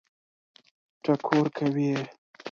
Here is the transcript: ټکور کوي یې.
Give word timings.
ټکور 1.03 1.45
کوي 1.57 1.85
یې. 1.93 1.99